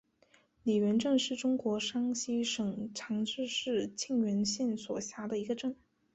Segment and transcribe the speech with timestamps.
[0.63, 5.75] 李元镇是中国山西省长治市沁源县所辖的一个镇。